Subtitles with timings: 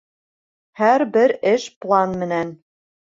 [0.79, 2.55] Һәр бер эш план менән